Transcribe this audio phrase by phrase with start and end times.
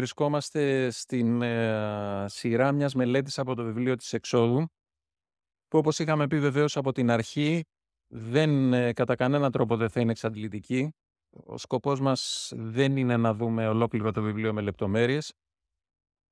[0.00, 4.66] βρισκόμαστε στην ε, σειρά μιας μελέτης από το βιβλίο της Εξόδου,
[5.68, 7.64] που όπως είχαμε πει βεβαίως από την αρχή,
[8.06, 10.92] δεν, ε, κατά κανένα τρόπο δεν θα είναι εξαντλητική.
[11.30, 15.32] Ο σκοπός μας δεν είναι να δούμε ολόκληρο το βιβλίο με λεπτομέρειες,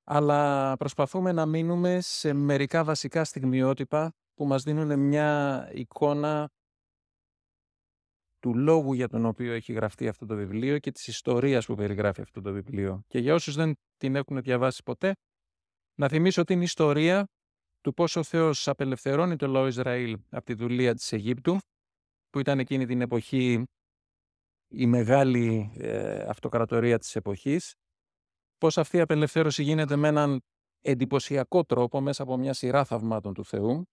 [0.04, 6.50] αλλά προσπαθούμε να μείνουμε σε μερικά βασικά στιγμιότυπα που μας δίνουν μια εικόνα
[8.40, 12.20] του λόγου για τον οποίο έχει γραφτεί αυτό το βιβλίο και της ιστορίας που περιγράφει
[12.20, 13.02] αυτό το βιβλίο.
[13.06, 15.12] Και για όσους δεν την έχουν διαβάσει ποτέ,
[15.94, 17.26] να θυμίσω την ιστορία
[17.80, 21.58] του πώς ο Θεός απελευθερώνει το λαό Ισραήλ από τη δουλεία της Αιγύπτου,
[22.30, 23.64] που ήταν εκείνη την εποχή
[24.68, 27.74] η μεγάλη ε, αυτοκρατορία της εποχής,
[28.58, 30.40] πώς αυτή η απελευθέρωση γίνεται με έναν
[30.80, 33.84] εντυπωσιακό τρόπο μέσα από μια σειρά θαυμάτων του Θεού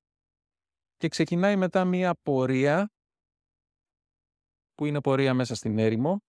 [0.95, 2.89] και ξεκινάει μετά μια πορεία
[4.75, 6.21] που είναι πορεία μέσα στην έρημο,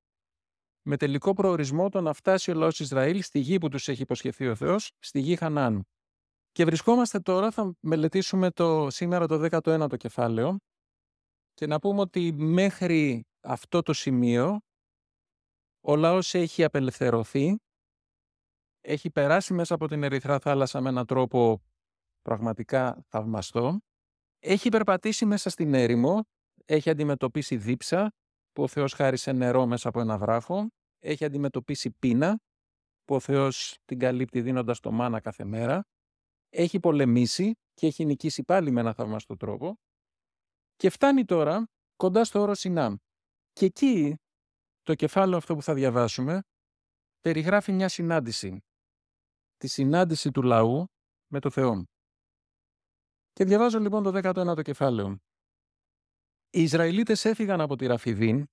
[0.83, 4.49] με τελικό προορισμό το να φτάσει ο λαός Ισραήλ στη γη που τους έχει υποσχεθεί
[4.49, 5.85] ο Θεός, στη γη Χανάν.
[6.53, 10.57] Και βρισκόμαστε τώρα, θα μελετήσουμε το, σήμερα το 19ο κεφάλαιο
[11.55, 14.61] και να πούμε ότι μέχρι αυτό το σημείο
[15.81, 17.57] ο λαός έχει απελευθερωθεί,
[18.81, 21.63] έχει περάσει μέσα από την Ερυθρά θάλασσα με έναν τρόπο
[22.23, 23.79] πραγματικά θαυμαστό,
[24.39, 26.25] έχει περπατήσει μέσα στην έρημο,
[26.65, 28.13] έχει αντιμετωπίσει δίψα,
[28.57, 30.69] που ο Θεός χάρισε νερό μέσα από ένα βράχο,
[30.99, 32.39] έχει αντιμετωπίσει πείνα,
[33.05, 35.83] που ο Θεός την καλύπτει δίνοντας το μάνα κάθε μέρα,
[36.49, 39.77] έχει πολεμήσει και έχει νικήσει πάλι με ένα θαυμαστό τρόπο
[40.77, 42.95] και φτάνει τώρα κοντά στο όρο Σινάμ.
[43.53, 44.17] Και εκεί
[44.83, 46.43] το κεφάλαιο αυτό που θα διαβάσουμε
[47.21, 48.61] περιγράφει μια συνάντηση.
[49.57, 50.87] Τη συνάντηση του λαού
[51.33, 51.85] με το Θεό.
[53.33, 55.19] Και διαβάζω λοιπόν το 19ο κεφάλαιο.
[56.51, 58.45] Οι Ισραηλίτες έφυγαν από τη Ραφιδίν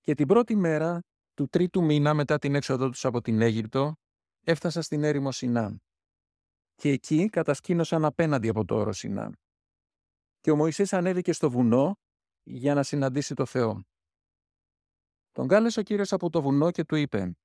[0.00, 1.00] και την πρώτη μέρα
[1.34, 3.94] του τρίτου μήνα μετά την έξοδό τους από την Αίγυπτο
[4.40, 5.76] έφτασαν στην έρημο Σινά.
[6.74, 9.32] Και εκεί κατασκήνωσαν απέναντι από το όρο Σινά.
[10.40, 11.96] Και ο Μωυσής ανέβηκε στο βουνό
[12.42, 13.84] για να συναντήσει το Θεό.
[15.32, 17.36] Τον κάλεσε ο Κύριος από το βουνό και του είπε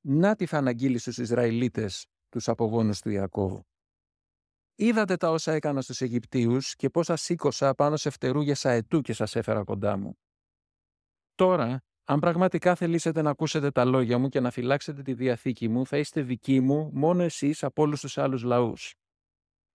[0.00, 3.66] «Να τι θα αναγγείλεις στους Ισραηλίτες τους απογόνους του Ιακώβου.
[4.76, 9.12] Είδατε τα όσα έκανα στους Αιγυπτίους και πώς σας σήκωσα πάνω σε φτερούγες αετού και
[9.12, 10.18] σας έφερα κοντά μου.
[11.34, 15.86] Τώρα, αν πραγματικά θελήσετε να ακούσετε τα λόγια μου και να φυλάξετε τη διαθήκη μου,
[15.86, 18.94] θα είστε δικοί μου μόνο εσείς από όλους τους άλλους λαούς.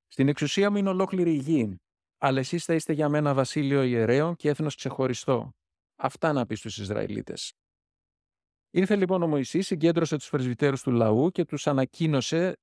[0.08, 1.76] Στην εξουσία μου είναι ολόκληρη η γη,
[2.18, 5.52] αλλά εσείς θα είστε για μένα βασίλειο ιερέων και έθνος ξεχωριστό.
[5.96, 7.54] Αυτά να πει στους Ισραηλίτες.
[8.70, 12.58] Ήρθε λοιπόν ο Μωυσής, συγκέντρωσε τους πρεσβυτέρους του λαού και τους ανακοίνωσε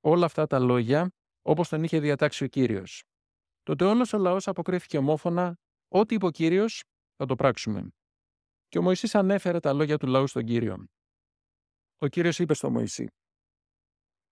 [0.00, 1.10] όλα αυτά τα λόγια
[1.46, 3.04] όπως τον είχε διατάξει ο Κύριος.
[3.62, 6.84] Τότε όλος ο λαός αποκρίθηκε ομόφωνα «Ό,τι είπε ο Κύριος
[7.16, 7.88] θα το πράξουμε».
[8.68, 10.86] Και ο Μωυσής ανέφερε τα λόγια του λαού στον Κύριο.
[11.98, 13.06] Ο Κύριος είπε στο Μωυσή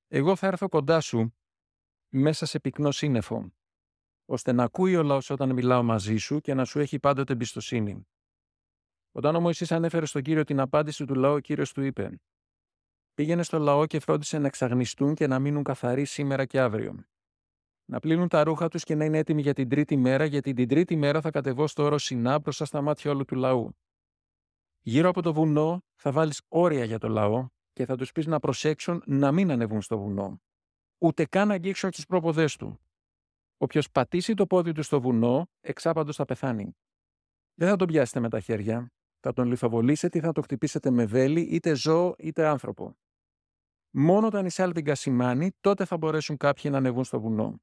[0.08, 1.34] «Εγώ θα έρθω κοντά σου
[2.08, 3.52] μέσα σε πυκνό σύννεφο,
[4.24, 8.06] ώστε να ακούει ο λαός όταν μιλάω μαζί σου και να σου έχει πάντοτε εμπιστοσύνη».
[9.12, 12.20] Όταν ο Μωυσής ανέφερε στον Κύριο την απάντηση του λαού, ο Κύριος του είπε
[13.14, 17.04] Πήγαινε στο λαό και φρόντισε να εξαγνιστούν και να μείνουν καθαροί σήμερα και αύριο.
[17.84, 20.68] Να πλύνουν τα ρούχα τους και να είναι έτοιμοι για την τρίτη μέρα, γιατί την
[20.68, 23.76] τρίτη μέρα θα κατεβώ στο όρος Σινά μπροστά στα μάτια όλου του λαού.
[24.80, 28.38] Γύρω από το βουνό θα βάλεις όρια για το λαό και θα τους πεις να
[28.38, 30.42] προσέξουν να μην ανεβούν στο βουνό.
[30.98, 32.80] Ούτε καν να αγγίξουν τις πρόποδέ του.
[33.56, 36.76] Όποιος πατήσει το πόδι του στο βουνό, εξάπαντος θα πεθάνει.
[37.54, 38.92] Δεν θα τον πιάσετε με τα χέρια,
[39.22, 42.97] θα τον λιθοβολήσετε ή θα το χτυπήσετε με βέλη, είτε ζώο είτε άνθρωπο.
[43.91, 47.62] Μόνο όταν η σάλπιγγα σημάνει, τότε θα μπορέσουν κάποιοι να ανεβούν στο βουνό.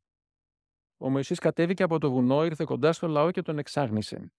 [0.97, 4.31] Ο Μωυσής κατέβηκε από το βουνό, ήρθε κοντά στο λαό και τον εξάγνησε.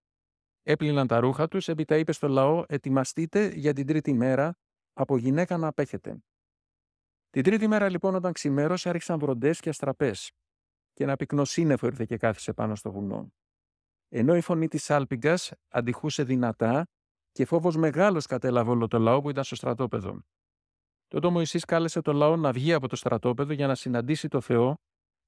[0.63, 4.57] Έπλυναν τα ρούχα τους, έπειτα είπε στο λαό «Ετοιμαστείτε για την τρίτη μέρα,
[4.93, 6.23] από γυναίκα να απέχετε».
[7.29, 10.31] Την τρίτη μέρα λοιπόν όταν ξημέρωσε άρχισαν βροντές και αστραπές
[10.93, 13.33] και ένα πυκνό σύννεφο ήρθε και κάθισε πάνω στο βουνό.
[14.07, 16.87] Ενώ η φωνή της σάλπιγκας αντιχούσε δυνατά
[17.31, 20.21] και φόβος μεγάλος κατέλαβε όλο το λαό που ήταν στο στρατόπεδο.
[21.07, 24.41] Τότε ο Μωυσής κάλεσε το λαό να βγει από το στρατόπεδο για να συναντήσει το
[24.41, 24.77] Θεό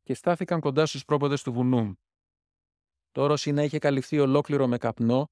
[0.04, 1.94] και στάθηκαν κοντά στους πρόποδες του βουνού.
[3.12, 5.28] Το όρος να είχε καλυφθεί ολόκληρο με καπνό,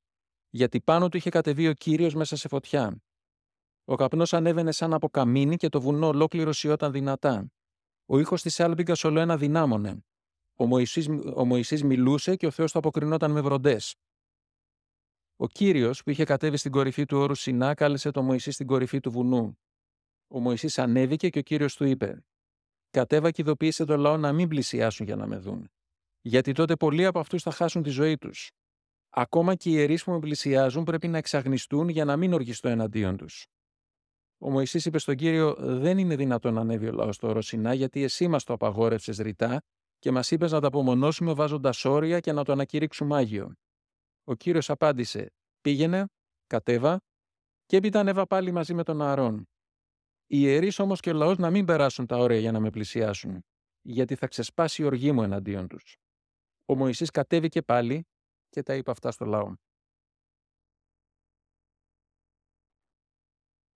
[0.49, 3.01] γιατί πάνω του είχε κατεβεί ο Κύριος μέσα σε φωτιά.
[3.85, 7.51] Ο καπνός ανέβαινε σαν από καμίνι και το βουνό ολόκληρο σιώταν δυνατά.
[8.05, 10.05] Ο ήχος της άλμπιγκας ολοένα δυνάμωνε.
[10.55, 13.95] Ο Μωυσής, ο Μωυσής μιλούσε και ο Θεός το αποκρινόταν με βροντές.
[15.43, 18.99] Ο Κύριος που είχε κατέβει στην κορυφή του όρου Σινά κάλεσε το Μωυσή στην κορυφή
[18.99, 19.59] του βουνού.
[20.27, 22.25] Ο Μωυσής ανέβηκε και ο Κύριος του είπε
[22.89, 25.71] «Κατέβα και ειδοποίησε το λαό να μην πλησιάσουν για να με δουν,
[26.21, 28.51] γιατί τότε πολλοί από αυτούς θα χάσουν τη ζωή τους.
[29.09, 33.17] Ακόμα και οι ιερείς που με πλησιάζουν πρέπει να εξαγνιστούν για να μην οργιστώ εναντίον
[33.17, 33.47] τους».
[34.37, 38.03] Ο Μωυσής είπε στον Κύριο «Δεν είναι δυνατόν να ανέβει ο λαός στο Ρωσινά γιατί
[38.03, 39.61] εσύ μας το απαγόρευσες ρητά
[39.99, 43.55] και μας είπες να τα απομονώσουμε βάζοντας όρια και να το ανακηρύξουμε Άγιο».
[44.23, 46.05] Ο Κύριος απάντησε «Πήγαινε,
[46.47, 46.99] κατέβα
[47.65, 49.37] και έπειτα ανέβα πάλι μαζί με τον Ααρών.
[50.27, 53.45] Οι ιερείς όμως και ο λαός να μην περάσουν τα όρια για να με πλησιάσουν,
[53.81, 55.97] γιατί θα ξεσπάσει η οργή μου εναντίον τους.
[56.65, 58.07] Ο Μωυσής κατέβηκε πάλι
[58.49, 59.55] και τα είπε αυτά στο λαό.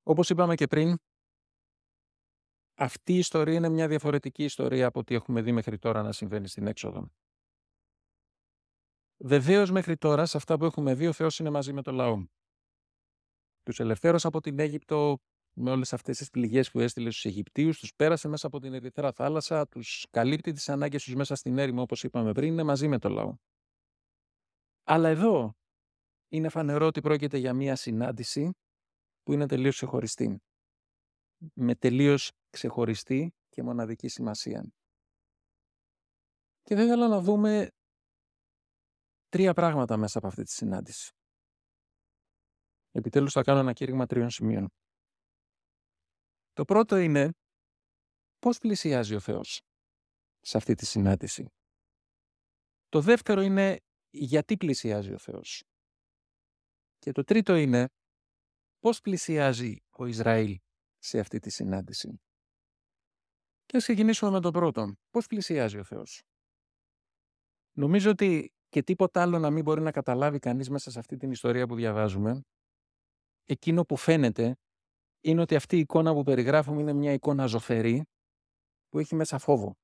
[0.03, 0.97] Όπως είπαμε και πριν,
[2.77, 6.47] αυτή η ιστορία είναι μια διαφορετική ιστορία από ό,τι έχουμε δει μέχρι τώρα να συμβαίνει
[6.47, 7.09] στην έξοδο.
[9.17, 12.25] Βεβαίως μέχρι τώρα, σε αυτά που έχουμε δει, ο Θεός είναι μαζί με το λαό.
[13.63, 15.17] Τους ελευθέρωσε από την Αίγυπτο
[15.57, 19.11] με όλες αυτές τις πληγές που έστειλε στους Αιγυπτίους, τους πέρασε μέσα από την Ερυθρά
[19.11, 22.99] θάλασσα, τους καλύπτει τις ανάγκες τους μέσα στην έρημο, όπως είπαμε πριν, είναι μαζί με
[22.99, 23.35] το λαό.
[24.83, 25.53] Αλλά εδώ
[26.29, 28.51] είναι φανερό ότι πρόκειται για μια συνάντηση
[29.23, 30.41] που είναι τελείως ξεχωριστή.
[31.53, 34.73] Με τελείως ξεχωριστή και μοναδική σημασία.
[36.61, 37.71] Και δεν θέλω να δούμε
[39.35, 41.11] τρία πράγματα μέσα από αυτή τη συνάντηση.
[42.91, 44.67] Επιτέλους θα κάνω ένα κήρυγμα τριών σημείων.
[46.53, 47.31] Το πρώτο είναι
[48.39, 49.61] πώς πλησιάζει ο Θεός
[50.39, 51.47] σε αυτή τη συνάντηση;
[52.89, 53.79] Το δεύτερο είναι
[54.09, 55.63] γιατί πλησιάζει ο Θεός;
[56.97, 57.89] Και το τρίτο είναι
[58.79, 60.59] πώς πλησιάζει ο Ισραήλ
[60.97, 62.21] σε αυτή τη συνάντηση;
[63.65, 64.95] Και ας ξεκινήσουμε με το πρώτο.
[65.09, 66.23] Πώς πλησιάζει ο Θεός;
[67.77, 71.31] Νομίζω ότι και τίποτα άλλο να μην μπορεί να καταλάβει κανείς μέσα σε αυτή την
[71.31, 72.41] ιστορία που διαβάζουμε,
[73.43, 74.55] εκείνο που φαίνεται
[75.21, 78.03] είναι ότι αυτή η εικόνα που περιγράφουμε είναι μια εικόνα ζωφερή
[78.89, 79.75] που έχει μέσα φόβο.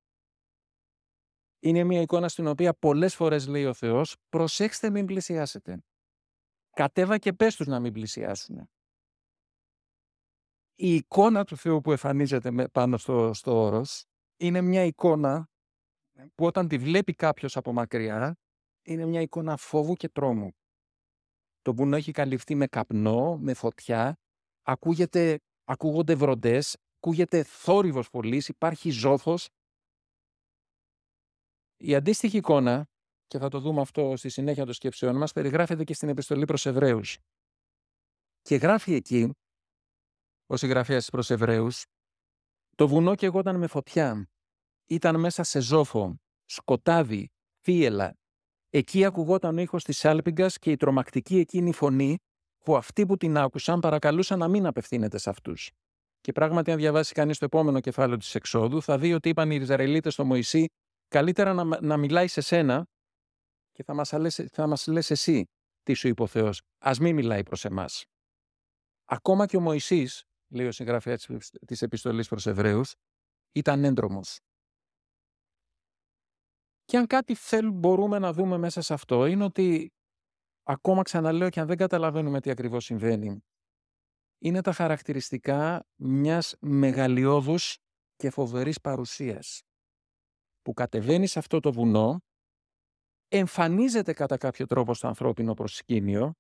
[1.60, 5.84] Είναι μια εικόνα στην οποία πολλές φορές λέει ο Θεός «Προσέξτε μην πλησιάσετε».
[6.70, 8.70] Κατέβα και πες τους να μην πλησιάσουν.
[10.76, 14.06] Η εικόνα του Θεού που εμφανίζεται πάνω στο, στο όρος
[14.38, 15.50] είναι μια εικόνα
[16.36, 18.36] που όταν τη βλέπει κάποιος από μακριά
[18.84, 20.52] είναι μια εικόνα φόβου και τρόμου.
[21.62, 24.20] Το βουνό έχει καλυφθεί με καπνό, με φωτιά,
[24.62, 29.50] ακούγεται, ακούγονται βροντές, ακούγεται θόρυβος πολύ, υπάρχει ζώφος.
[31.78, 32.86] Η αντίστοιχη εικόνα,
[33.28, 36.66] και θα το δούμε αυτό στη συνέχεια των σκέψεων μας, περιγράφεται και στην επιστολή προς
[36.66, 37.18] Εβραίους.
[38.42, 39.34] Και γράφει εκεί,
[40.46, 41.86] ο συγγραφέας προς Εβραίους,
[42.76, 44.30] το βουνό και εγώ με φωτιά.
[44.86, 47.30] Ήταν μέσα σε ζόφο, σκοτάδι,
[47.64, 48.21] θύελα,
[48.74, 52.18] Εκεί ακουγόταν ο ήχος της άλπιγγας και η τρομακτική εκείνη φωνή
[52.64, 55.72] που αυτοί που την άκουσαν παρακαλούσαν να μην απευθύνεται σε αυτούς.
[56.22, 59.58] Και πράγματι, αν διαβάσει κανείς το επόμενο κεφάλαιο της εξόδου, θα δει ότι είπαν οι
[59.62, 60.66] Ισραηλίτε στο Μωυσή,
[61.08, 62.86] καλύτερα να, να μιλάει σε σένα
[63.72, 64.10] και θα μας
[64.52, 65.46] θα μας λες εσύ
[65.84, 66.62] τι σου είπε ο Θεός.
[66.80, 68.06] Α μην μιλάει προς εμάς.
[69.06, 71.28] Ακόμα και ο Μωυσής, λέει ο συγγραφέας
[71.66, 72.94] της επιστολής προς Εβραίους,
[73.52, 74.40] ήταν έντρομος.
[76.92, 79.92] Και αν κάτι θέλουμε, μπορούμε να δούμε μέσα σε αυτό είναι ότι
[80.64, 83.44] ακόμα ξαναλέω και αν δεν καταλαβαίνουμε τι ακριβώς συμβαίνει
[84.38, 87.78] είναι τα χαρακτηριστικά μιας μεγαλειώδους
[88.16, 89.62] και φοβερής παρουσίας
[90.62, 92.20] που κατεβαίνει σε αυτό το βουνό
[93.28, 96.34] εμφανίζεται κατά κάποιο τρόπο στο ανθρώπινο προσκήνιο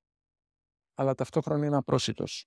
[0.94, 2.46] αλλά ταυτόχρονα είναι απρόσιτος.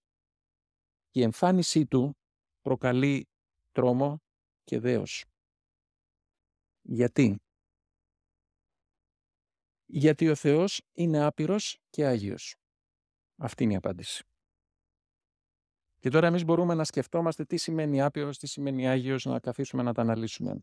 [1.11, 2.17] Η εμφάνισή του
[2.61, 3.29] προκαλεί
[3.73, 4.19] τρόμο
[4.65, 5.25] και δέος.
[6.83, 7.44] Γιατί;
[9.87, 12.57] Γιατί ο Θεός είναι άπειρος και Άγιος.
[13.37, 14.25] Αυτή είναι η απάντηση.
[15.99, 19.93] Και τώρα εμείς μπορούμε να σκεφτόμαστε τι σημαίνει άπειρος, τι σημαίνει Άγιος, να καθίσουμε να
[19.93, 20.59] τα αναλύσουμε.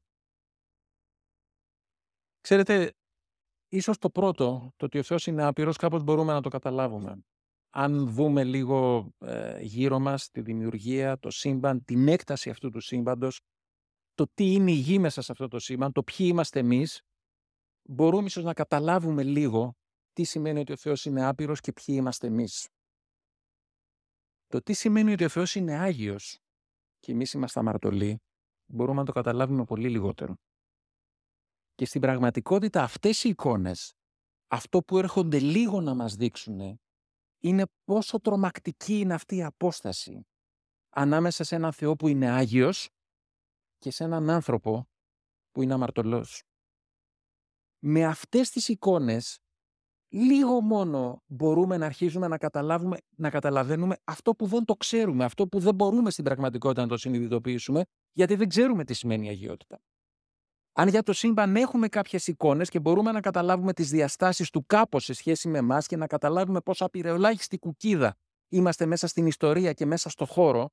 [2.42, 2.94] Ξέρετε,
[3.68, 7.24] ίσως το πρώτο, το ότι ο Θεός είναι άπειρος, κάπως μπορούμε να το καταλάβουμε.
[7.70, 13.40] Αν δούμε λίγο ε, γύρω μας τη δημιουργία, το σύμπαν, την έκταση αυτού του σύμπαντος,
[14.14, 17.02] το τι είναι η γη μέσα σε αυτό το σύμπαν, το ποιοι είμαστε εμείς,
[17.84, 19.74] μπορούμε ίσως να καταλάβουμε λίγο
[20.14, 22.70] τι σημαίνει ότι ο Θεός είναι άπειρος και ποιοι είμαστε εμείς.
[24.48, 26.40] Το τι σημαίνει ότι ο Θεός είναι Άγιος
[27.00, 28.22] και εμείς είμαστε αμαρτωλοί,
[28.66, 30.36] μπορούμε να το καταλάβουμε πολύ λιγότερο.
[31.76, 33.94] Και στην πραγματικότητα αυτές οι εικόνες,
[34.48, 36.80] αυτό που έρχονται λίγο να μας δείξουν,
[37.40, 40.26] είναι πόσο τρομακτική είναι αυτή η απόσταση
[40.90, 42.90] ανάμεσα σε έναν Θεό που είναι Άγιος
[43.78, 44.90] και σε έναν άνθρωπο
[45.52, 46.44] που είναι αμαρτωλός
[47.84, 49.40] με αυτές τις εικόνες
[50.10, 55.48] λίγο μόνο μπορούμε να αρχίσουμε να, καταλάβουμε, να καταλαβαίνουμε αυτό που δεν το ξέρουμε, αυτό
[55.48, 59.82] που δεν μπορούμε στην πραγματικότητα να το συνειδητοποιήσουμε, γιατί δεν ξέρουμε τι σημαίνει η αγιότητα.
[60.74, 65.04] Αν για το σύμπαν έχουμε κάποιες εικόνες και μπορούμε να καταλάβουμε τις διαστάσεις του κάπως
[65.04, 68.16] σε σχέση με εμάς και να καταλάβουμε πόσο απειραιολάχιστη κουκίδα
[68.48, 70.70] είμαστε μέσα στην ιστορία και μέσα στο χώρο,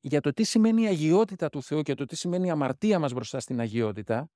[0.00, 3.12] για το τι σημαίνει η αγιότητα του Θεού και το τι σημαίνει η αμαρτία μας
[3.12, 4.30] μπροστά στην αγιότητα,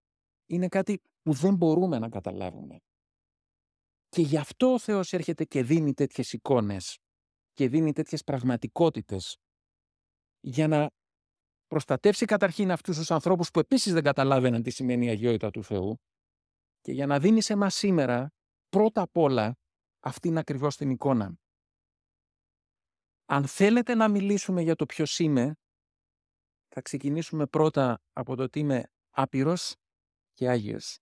[0.46, 2.78] είναι κάτι που δεν μπορούμε να καταλάβουμε.
[4.08, 6.98] Και γι' αυτό ο Θεός έρχεται και δίνει τέτοιες εικόνες
[7.52, 9.36] και δίνει τέτοιες πραγματικότητες
[10.40, 10.90] για να
[11.66, 15.96] προστατεύσει καταρχήν αυτούς τους ανθρώπους που επίσης δεν καταλάβαιναν τι σημαίνει η αγιότητα του Θεού
[16.80, 18.30] και για να δίνει σε μας σήμερα
[18.68, 19.56] πρώτα απ' όλα
[20.00, 21.34] αυτήν ακριβώς την εικόνα.
[23.24, 25.54] Αν θέλετε να μιλήσουμε για το ποιος είμαι,
[26.68, 29.74] θα ξεκινήσουμε πρώτα από το ότι είμαι άπειρος
[30.34, 30.98] και Άγιος.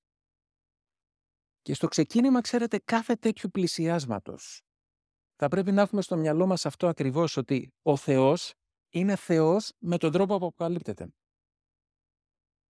[1.63, 4.63] Και στο ξεκίνημα, ξέρετε, κάθε τέτοιου πλησιάσματος
[5.37, 8.53] θα πρέπει να έχουμε στο μυαλό μας αυτό ακριβώς, ότι ο Θεός
[8.91, 11.09] είναι Θεός με τον τρόπο που αποκαλύπτεται.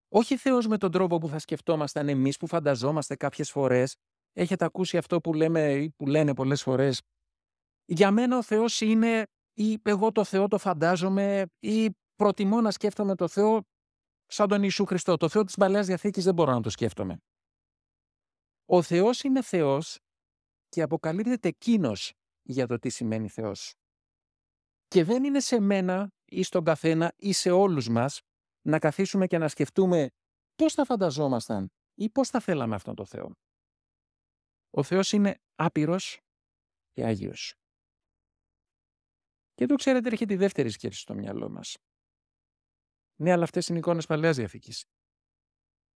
[0.09, 3.97] Όχι Θεός με τον τρόπο που θα σκεφτόμασταν εμείς, που φανταζόμαστε κάποιες φορές.
[4.33, 7.01] Έχετε ακούσει αυτό που, λέμε, ή που λένε πολλές φορές.
[7.85, 13.15] Για μένα ο Θεός είναι ή εγώ το Θεό το φαντάζομαι ή προτιμώ να σκέφτομαι
[13.15, 13.63] το Θεό
[14.33, 15.17] σαν τον Ιησού Χριστό.
[15.17, 17.23] Το Θεό της Παλαιάς Διαθήκης δεν μπορώ να το σκέφτομαι.
[18.65, 19.99] Ο Θεός είναι Θεός
[20.69, 22.13] και αποκαλύπτεται εκείνος
[22.43, 23.75] για το τι σημαίνει Θεός.
[24.89, 28.21] Και δεν είναι σε μένα ή στον καθένα ή σε όλους μας
[28.63, 30.11] να καθίσουμε και να σκεφτούμε
[30.55, 33.33] πώς θα φανταζόμασταν ή πώς θα θέλαμε αυτόν τον Θεό.
[34.71, 36.21] Ο Θεός είναι άπειρος
[36.93, 37.55] και Άγιος.
[39.55, 41.77] Και εδώ ξέρετε έρχεται η δεύτερη σκέψη στο μυαλό μας.
[43.23, 44.85] Ναι, αλλά αυτές είναι εικόνες Παλαιάς Διαθήκης.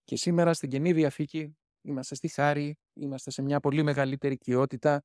[0.05, 5.03] Και σήμερα στην Καινή Διαθήκη είμαστε στη χάρη, είμαστε σε μια πολύ μεγαλύτερη οικειότητα.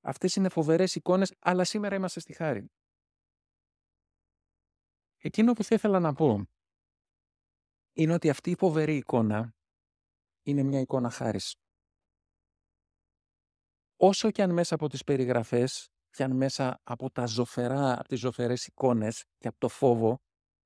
[0.00, 2.70] Αυτές είναι φοβερές εικόνες, αλλά σήμερα είμαστε στη χάρη.
[5.18, 6.44] Εκείνο που θα ήθελα να πω
[7.92, 9.54] είναι ότι αυτή η φοβερή εικόνα
[10.42, 11.54] είναι μια εικόνα χάρης.
[13.96, 18.18] Όσο και αν μέσα από τις περιγραφές και αν μέσα από, τα ζωφερά, από τις
[18.20, 20.23] ζωφερές εικόνες και από το φόβο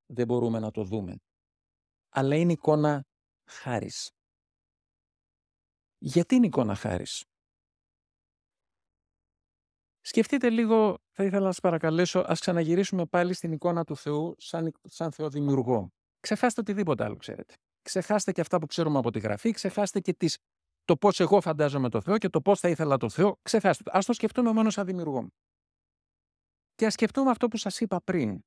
[0.09, 1.17] δεν μπορούμε να το δούμε.
[2.09, 3.05] Αλλά είναι εικόνα
[3.50, 4.11] χάρης.
[5.99, 7.25] Γιατί είναι εικόνα χάρης;
[10.00, 14.73] Σκεφτείτε λίγο, θα ήθελα να σας παρακαλέσω, ας ξαναγυρίσουμε πάλι στην εικόνα του Θεού σαν,
[14.83, 15.93] σαν Θεό δημιουργό.
[16.21, 17.55] Ξεχάστε οτιδήποτε άλλο, ξέρετε.
[17.83, 20.38] Ξεχάστε και αυτά που ξέρουμε από τη Γραφή, ξεχάστε και τις,
[20.85, 23.38] το πώς εγώ φαντάζομαι το Θεό και το πώς θα ήθελα το Θεό.
[23.43, 23.91] Ξεχάστε το.
[23.95, 25.29] Ας το σκεφτούμε μόνο σαν δημιουργό.
[26.75, 28.45] Και ας σκεφτούμε αυτό που σας είπα πριν.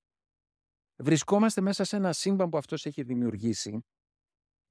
[1.01, 3.85] Βρισκόμαστε μέσα σε ένα σύμπαν που αυτός έχει δημιουργήσει,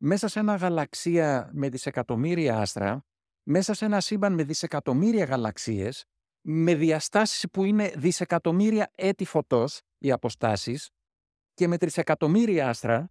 [0.03, 3.05] μέσα σε ένα γαλαξία με δισεκατομμύρια άστρα,
[3.43, 6.05] μέσα σε ένα σύμπαν με δισεκατομμύρια γαλαξίες,
[6.41, 10.89] με διαστάσεις που είναι δισεκατομμύρια έτη φωτός, οι αποστάσεις,
[11.55, 13.11] και με τρισεκατομμύρια άστρα,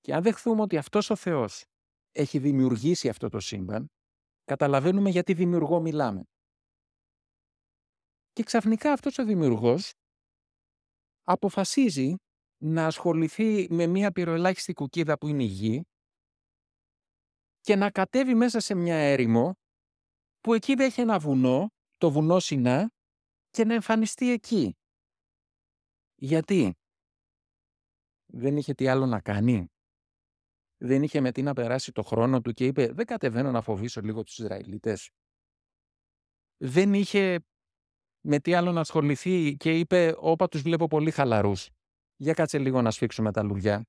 [0.00, 1.64] και αν δεχθούμε ότι αυτός ο Θεός
[2.10, 3.86] έχει δημιουργήσει αυτό το σύμπαν,
[4.44, 6.24] καταλαβαίνουμε γιατί δημιουργό μιλάμε.
[8.32, 9.92] Και ξαφνικά αυτός ο δημιουργός
[11.24, 12.14] αποφασίζει
[12.58, 15.84] να ασχοληθεί με μια πυροελάχιστη κουκίδα που είναι η γη
[17.60, 19.54] και να κατέβει μέσα σε μια έρημο
[20.40, 22.90] που εκεί έχει ένα βουνό, το βουνό Σινά,
[23.50, 24.76] και να εμφανιστεί εκεί.
[26.18, 26.74] Γιατί;
[28.26, 29.68] Δεν είχε τι άλλο να κάνει.
[30.78, 34.00] Δεν είχε με τι να περάσει το χρόνο του και είπε δεν κατεβαίνω να φοβήσω
[34.00, 35.10] λίγο τους Ισραηλίτες.
[36.60, 37.38] Δεν είχε
[38.26, 41.70] με τι άλλο να ασχοληθεί και είπε όπα τους βλέπω πολύ χαλαρούς.
[42.16, 43.84] Για κάτσε λίγο να σφίξουμε τα λουλιά.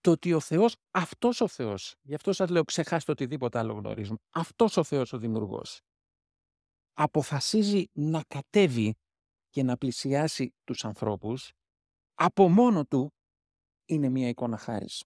[0.00, 4.18] Το ότι ο Θεός, αυτός ο Θεός, γι' αυτό σας λέω ξεχάστε οτιδήποτε άλλο γνωρίζουμε,
[4.30, 5.80] αυτός ο Θεός ο Δημιουργός,
[6.92, 8.94] αποφασίζει να κατέβει
[9.48, 11.52] και να πλησιάσει τους ανθρώπους,
[12.14, 13.14] από μόνο του
[13.84, 15.02] είναι μια εικόνα χάρης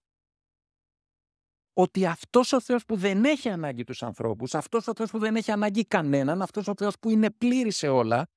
[1.79, 5.35] ότι αυτός ο Θεός που δεν έχει ανάγκη τους ανθρώπους, αυτός ο Θεός που δεν
[5.35, 8.27] έχει ανάγκη κανέναν, αυτός ο Θεός που είναι πλήρης σε όλα,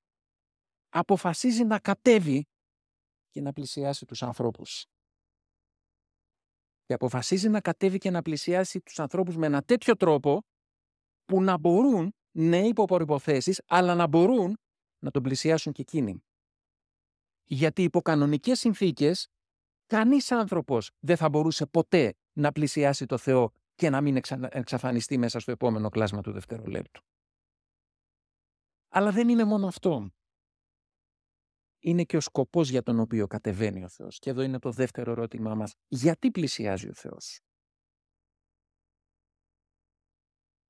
[0.89, 2.47] αποφασίζει να κατέβει
[3.31, 4.87] και να πλησιάσει τους ανθρώπους.
[6.85, 10.43] Και αποφασίζει να κατέβει και να πλησιάσει τους ανθρώπους με ένα τέτοιο τρόπο
[11.25, 14.59] που να μπορούν, ναι υπό προϋποθέσεις, αλλά να μπορούν
[14.99, 16.25] να τον πλησιάσουν και εκείνοι.
[17.45, 19.29] Γιατί υπό κανονικές συνθήκες,
[19.93, 24.17] κανείς άνθρωπος δεν θα μπορούσε ποτέ να πλησιάσει το Θεό και να μην
[24.51, 27.03] εξαφανιστεί μέσα στο επόμενο κλάσμα του δευτερολέπτου.
[28.89, 30.11] Αλλά δεν είναι μόνο αυτό.
[31.79, 34.19] Είναι και ο σκοπός για τον οποίο κατεβαίνει ο Θεός.
[34.19, 35.75] Και εδώ είναι το δεύτερο ερώτημά μας.
[35.89, 37.41] Γιατί πλησιάζει ο Θεός;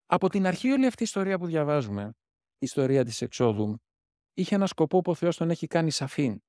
[0.07, 2.03] Από την αρχή όλη αυτή η ιστορία που διαβάζουμε,
[2.53, 3.83] η ιστορία της εξόδου,
[4.33, 6.43] είχε ένα σκοπό που ο Θεός τον έχει κάνει σαφή.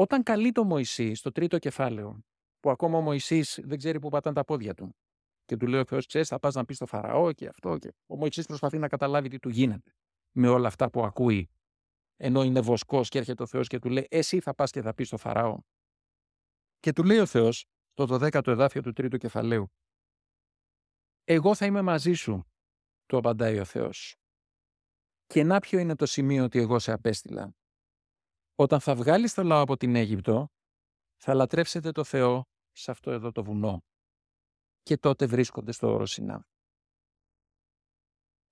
[0.00, 2.24] Όταν καλεί το Μωυσή στο τρίτο κεφάλαιο
[2.60, 4.96] που ακόμα ο Μωυσής δεν ξέρει πού πατάνε τα πόδια του.
[5.44, 7.78] Και του λέει ο Θεός, ξέρεις, θα πας να πεις στο Φαραώ και αυτό.
[7.78, 9.94] Και ο Μωυσής προσπαθεί να καταλάβει τι του γίνεται
[10.32, 11.50] με όλα αυτά που ακούει
[12.16, 14.94] ενώ είναι βοσκός και έρχεται ο Θεός και του λέει εσύ θα πας και θα
[14.94, 15.58] πεις στο Φαράω.
[16.78, 19.72] Και του λέει ο Θεός, το 12ο εδάφιο του τρίτου κεφαλαίου,
[21.24, 22.44] εγώ θα είμαι μαζί σου,
[23.06, 24.16] του απαντάει ο Θεός.
[25.26, 27.56] Και να ποιο είναι το σημείο ότι εγώ σε απέστειλα.
[28.60, 30.46] Όταν θα βγάλεις το λαό από την Αίγυπτο,
[31.16, 33.78] θα λατρεύσετε το Θεό σε αυτό εδώ το βουνό.
[34.82, 36.46] Και τότε βρίσκονται στο όρο Σινά.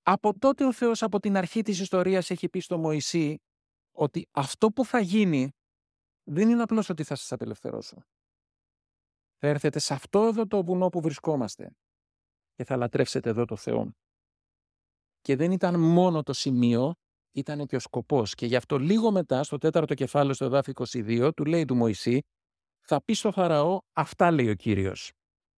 [0.02, 3.36] Από τότε ο Θεός από την αρχή της ιστορίας έχει πει στο Μωυσή
[3.92, 5.50] ότι αυτό που θα γίνει
[6.22, 7.96] δεν είναι απλώς ότι θα σας απελευθερώσω.
[9.36, 11.70] Θα έρθετε σε αυτό εδώ το βουνό που βρισκόμαστε
[12.54, 13.90] και θα λατρεύσετε εδώ το Θεό.
[15.20, 16.94] Και δεν ήταν μόνο το σημείο,
[17.36, 18.34] ήταν και ο σκοπός.
[18.34, 22.20] Και γι' αυτό λίγο μετά, στο τέταρτο κεφάλαιο, στο εδάφιο 22, του λέει του Μωυσή,
[22.80, 25.12] θα πεις στο Φαραώ, αυτά λέει ο Κύριος.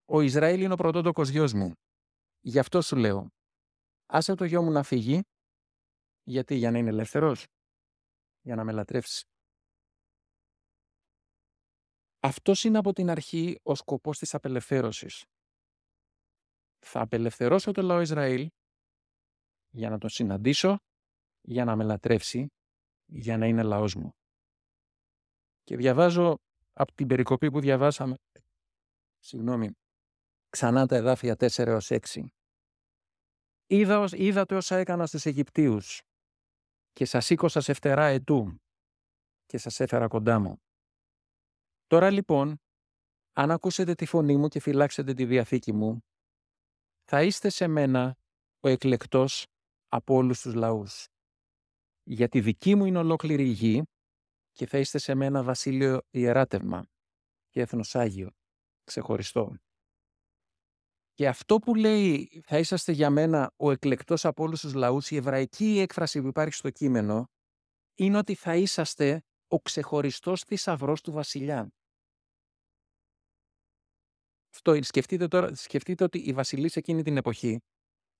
[0.04, 1.72] Ο Ισραήλ είναι ο πρωτότοκος γιος μου.
[2.40, 3.28] Γι' αυτό σου λέω,
[4.06, 5.20] άσε το γιο μου να φύγει,
[6.22, 7.46] γιατί για να είναι ελεύθερος,
[8.40, 9.26] για να με λατρεύσει.
[12.20, 15.24] Αυτός είναι από την αρχή ο σκοπός της απελευθέρωσης.
[16.78, 18.48] Θα απελευθερώσω το λαό Ισραήλ
[19.70, 20.76] για να τον συναντήσω,
[21.48, 22.46] για να με λατρεύσει,
[23.06, 24.10] για να είναι λαός μου.
[25.62, 26.38] Και διαβάζω
[26.72, 28.16] από την περικοπή που διαβάσαμε,
[29.18, 29.70] συγγνώμη,
[30.48, 32.26] ξανά τα εδάφια 4 έως 6.
[33.66, 36.02] Είδα, είδατε όσα έκανα στους Αιγυπτίους
[36.92, 38.56] και σας σήκωσα σε φτερά ετού
[39.46, 40.56] και σας έφερα κοντά μου.
[41.86, 42.56] Τώρα λοιπόν,
[43.32, 46.00] αν ακούσετε τη φωνή μου και φυλάξετε τη διαθήκη μου,
[47.04, 48.16] θα είστε σε μένα
[48.60, 49.46] ο εκλεκτός
[49.88, 51.08] από όλους τους λαούς.
[52.10, 53.82] Γιατί δική μου είναι ολόκληρη η γη
[54.52, 56.86] και θα είστε σε μένα βασίλειο ιεράτευμα
[57.48, 58.30] και έθνος Άγιο,
[58.84, 59.56] ξεχωριστό.
[61.12, 65.16] Και αυτό που λέει θα είσαστε για μένα ο εκλεκτός από όλους τους λαούς, η
[65.16, 67.26] εβραϊκή έκφραση που υπάρχει στο κείμενο,
[67.94, 71.68] είναι ότι θα είσαστε ο ξεχωριστός θησαυρός του βασιλιά.
[74.54, 77.58] Αυτό, σκεφτείτε, τώρα, σκεφτείτε ότι οι βασιλείς εκείνη την εποχή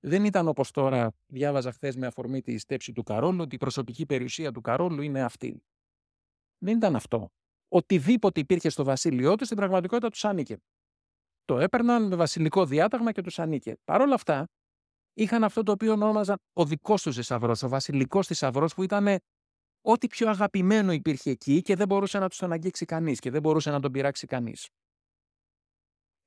[0.01, 4.07] δεν ήταν όπως τώρα, διάβαζα χθες με αφορμή τη στέψη του Καρόλου, ότι η προσωπική
[4.07, 5.63] περιουσία του Καρόλου είναι αυτή.
[6.59, 7.29] Δεν ήταν αυτό.
[7.69, 10.57] Οτιδήποτε υπήρχε στο βασίλειό τους, στην πραγματικότητα τους ανήκε.
[11.45, 13.77] Το έπαιρναν με βασιλικό διάταγμα και τους ανήκε.
[13.85, 14.47] Παρ' όλα αυτά,
[15.15, 19.19] είχαν αυτό το οποίο ονόμαζαν ο δικός τους θησαυρό, ο βασιλικός θησαυρό, που ήταν
[19.81, 23.43] ό,τι πιο αγαπημένο υπήρχε εκεί και δεν μπορούσε να τους τον αγγίξει κανείς και δεν
[23.43, 24.69] μπορούσε να τον πειράξει κανείς.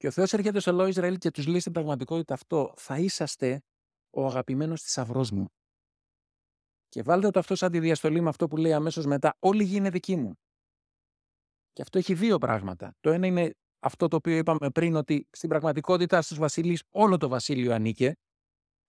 [0.01, 3.61] Και ο Θεός έρχεται στο λαό Ισραήλ και τους λέει στην πραγματικότητα αυτό, θα είσαστε
[4.09, 5.45] ο αγαπημένος θησαυρός μου.
[6.89, 9.75] Και βάλτε το αυτό σαν τη διαστολή με αυτό που λέει αμέσως μετά, όλη γη
[9.75, 10.33] είναι δική μου.
[11.71, 12.95] Και αυτό έχει δύο πράγματα.
[12.99, 17.27] Το ένα είναι αυτό το οποίο είπαμε πριν, ότι στην πραγματικότητα στους βασίλεις όλο το
[17.27, 18.13] βασίλειο ανήκε,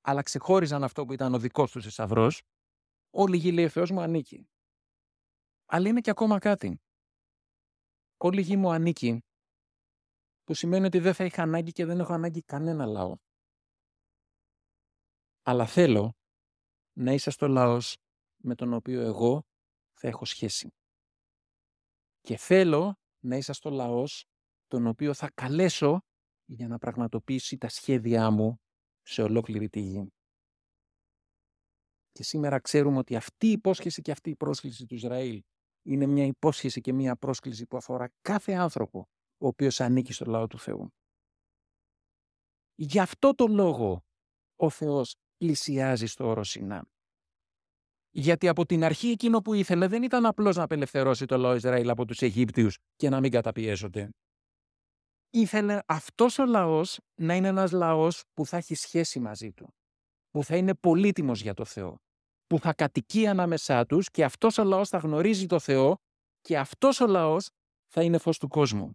[0.00, 2.42] αλλά ξεχώριζαν αυτό που ήταν ο δικός τους θησαυρός.
[3.10, 4.48] Όλη η γη, λέει ο Θεός μου, ανήκει.
[5.66, 6.80] Αλλά είναι και ακόμα κάτι.
[8.16, 9.22] Όλη η γη μου ανήκει
[10.44, 13.16] που σημαίνει ότι δεν θα είχα ανάγκη και δεν έχω ανάγκη κανένα λαό.
[15.42, 16.16] Αλλά θέλω
[16.92, 17.96] να είσαστε ο λαός
[18.36, 19.42] με τον οποίο εγώ
[19.92, 20.68] θα έχω σχέση.
[22.20, 24.26] Και θέλω να είσαστε ο λαός
[24.66, 26.00] τον οποίο θα καλέσω
[26.44, 28.60] για να πραγματοποιήσει τα σχέδιά μου
[29.02, 30.12] σε ολόκληρη τη γη.
[32.12, 35.42] Και σήμερα ξέρουμε ότι αυτή η υπόσχεση και αυτή η πρόσκληση του Ισραήλ
[35.82, 39.08] είναι μια υπόσχεση και μια πρόσκληση που αφορά κάθε άνθρωπο
[39.42, 40.92] ο οποίος ανήκει στο λαό του Θεού.
[42.74, 44.04] Γι' αυτό το λόγο
[44.56, 46.84] ο Θεός πλησιάζει στο όρο Σινά.
[48.10, 51.90] Γιατί από την αρχή εκείνο που ήθελε δεν ήταν απλώς να απελευθερώσει το λαό Ισραήλ
[51.90, 54.10] από τους Αιγύπτιους και να μην καταπιέζονται.
[55.30, 59.74] Ήθελε αυτός ο λαός να είναι ένας λαός που θα έχει σχέση μαζί του.
[60.30, 61.96] Που θα είναι πολύτιμος για το Θεό.
[62.46, 65.96] Που θα κατοικεί ανάμεσά τους και αυτός ο λαός θα γνωρίζει το Θεό
[66.40, 67.50] και αυτός ο λαός
[67.86, 68.92] θα είναι φως του κόσμου.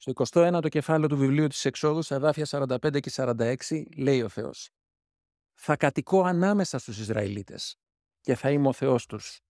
[0.00, 4.70] Στο 21ο κεφάλαιο του βιβλίου της Εξόδου, στα δάφια 45 και 46, λέει ο Θεός
[5.54, 7.76] «Θα κατοικώ ανάμεσα στους Ισραηλίτες
[8.20, 9.40] και θα είμαι ο Θεός τους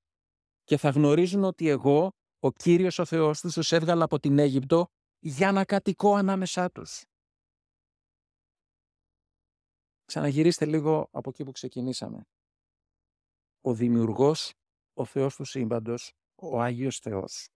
[0.64, 4.86] και θα γνωρίζουν ότι εγώ, ο Κύριος ο Θεός τους, τους έβγαλα από την Αίγυπτο
[5.18, 7.04] για να κατοικώ ανάμεσά τους».
[10.04, 12.26] Ξαναγυρίστε λίγο από εκεί που ξεκινήσαμε.
[13.60, 14.52] Ο Δημιουργός,
[14.94, 17.48] ο Θεός του σύμπαντος, ο Άγιος Θεός.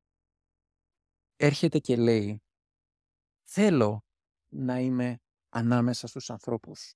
[1.36, 2.42] Έρχεται και λέει
[3.54, 4.04] Θέλω
[4.48, 6.94] να είμαι ανάμεσα στους ανθρώπους.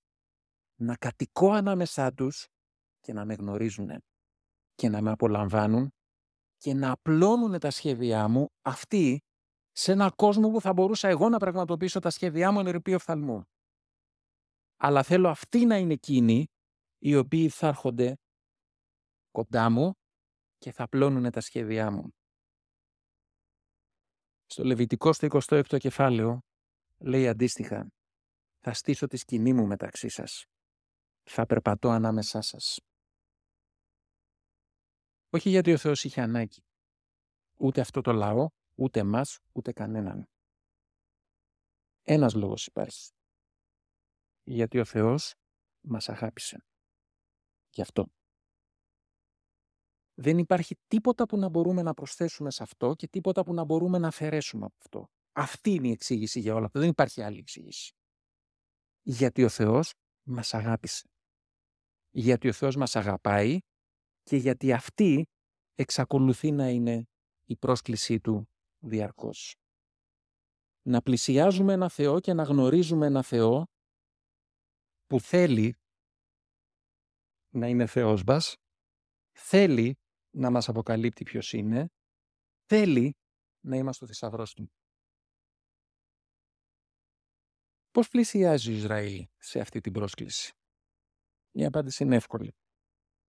[0.80, 2.46] Να κατοικώ ανάμεσά τους
[3.00, 4.02] και να με γνωρίζουν
[4.74, 5.90] και να με απολαμβάνουν
[6.56, 9.18] και να απλώνουν τα σχέδιά μου αυτοί
[9.72, 13.44] σε ένα κόσμο που θα μπορούσα εγώ να πραγματοποιήσω τα σχέδιά μου εν οφθαλμού.
[14.76, 16.46] Αλλά θέλω αυτοί να είναι εκείνοι
[16.98, 18.16] οι οποίοι θα έρχονται
[19.30, 19.92] κοντά μου
[20.58, 22.15] και θα πλώνουν τα σχέδιά μου.
[24.46, 26.40] Στο Λεβιτικό στο 26ο κεφάλαιο
[26.98, 27.88] λέει αντίστοιχα
[28.60, 30.44] «Θα στήσω τη σκηνή μου μεταξύ σας.
[31.22, 32.80] Θα περπατώ ανάμεσά σας».
[35.30, 36.64] Όχι γιατί ο Θεός είχε ανάγκη.
[37.58, 40.28] Ούτε αυτό το λαό, ούτε εμάς, ούτε κανέναν.
[42.02, 43.10] Ένας λόγος υπάρχει.
[44.44, 45.34] Γιατί ο Θεός
[45.80, 46.64] μας αγάπησε.
[47.70, 48.06] Γι' αυτό.
[50.18, 53.98] Δεν υπάρχει τίποτα που να μπορούμε να προσθέσουμε σε αυτό και τίποτα που να μπορούμε
[53.98, 55.08] να αφαιρέσουμε από αυτό.
[55.32, 56.80] Αυτή είναι η εξήγηση για όλα αυτά.
[56.80, 57.92] Δεν υπάρχει άλλη εξήγηση.
[59.02, 61.08] Γιατί ο Θεός μας αγάπησε.
[62.10, 63.58] Γιατί ο Θεός μας αγαπάει
[64.22, 65.24] και γιατί αυτή
[65.74, 67.04] εξακολουθεί να είναι
[67.44, 68.48] η πρόσκλησή Του
[68.78, 69.56] διαρκώς.
[70.82, 73.64] Να πλησιάζουμε ένα Θεό και να γνωρίζουμε ένα Θεό
[75.06, 75.76] που θέλει
[77.50, 78.54] να είναι Θεός μας,
[79.38, 79.96] θέλει
[80.36, 81.88] να μας αποκαλύπτει ποιος είναι,
[82.64, 83.16] θέλει
[83.60, 84.70] να είμαστε ο θησαυρός Του.
[87.90, 90.52] Πώς πλησιάζει ο Ισραήλ σε αυτή την πρόσκληση;
[91.50, 92.54] Η απάντηση είναι εύκολη.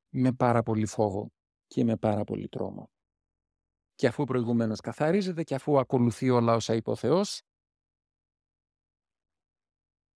[0.09, 1.31] Με πάρα πολύ φόβο
[1.67, 2.89] και με πάρα πολύ τρόμο.
[3.95, 7.41] Και αφού προηγουμένως καθαρίζεται και αφού ακολουθεί όλα όσα είπε ο Θεός,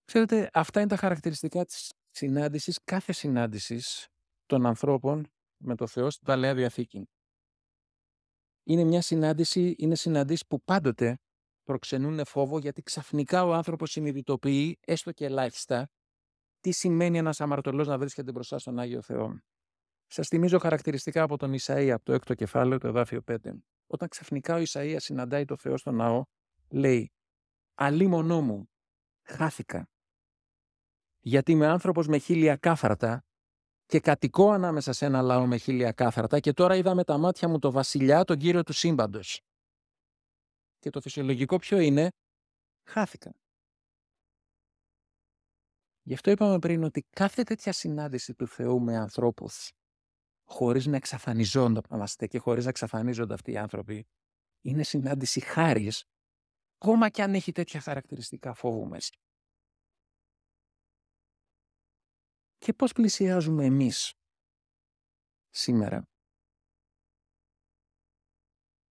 [0.06, 4.08] ξέρετε, αυτά είναι τα χαρακτηριστικά της συνάντησης, κάθε συνάντησης
[4.46, 7.10] των ανθρώπων με το Θεό στην Παλαιά Διαθήκη.
[8.64, 11.20] Είναι μια συνάντηση, είναι συναντήσεις που πάντοτε
[11.64, 15.90] προξενούν φόβο γιατί ξαφνικά ο άνθρωπος συνειδητοποιεί, έστω και ελάχιστα,
[16.60, 19.40] τι σημαίνει ένας αμαρτωλός να βρίσκεται μπροστά στον Άγιο Θεό.
[20.08, 23.36] Σας θυμίζω χαρακτηριστικά από τον Ισαΐα, από το έκτο κεφάλαιο, το εδάφιο 5.
[23.88, 26.24] Όταν ξαφνικά ο Ισαΐας συναντάει το Θεό στον ναό,
[26.70, 27.12] λέει
[27.74, 28.70] «Αλίμονό μου,
[29.24, 29.90] χάθηκα,
[31.20, 33.26] γιατί είμαι άνθρωπος με χίλια κάφαρτα
[33.92, 37.48] και κατοικώ ανάμεσα σε ένα λαό με χίλια κάθαρτα και τώρα είδα με τα μάτια
[37.48, 39.42] μου το βασιλιά, τον κύριο του σύμπαντος.
[40.80, 42.10] Και το φυσιολογικό ποιο είναι,
[42.90, 43.32] χάθηκα.
[46.02, 49.72] Γι' αυτό είπαμε πριν ότι κάθε τέτοια συνάντηση του Θεού με ανθρώπους,
[50.44, 54.08] χωρίς να εξαφανιζόνται και χωρίς να εξαφανίζονται αυτοί οι άνθρωποι,
[54.62, 56.04] είναι συνάντηση χάρης,
[56.78, 59.12] ακόμα και αν έχει τέτοια χαρακτηριστικά φόβου μέσα.
[62.62, 64.14] Και πώς πλησιάζουμε εμείς
[65.50, 66.04] σήμερα;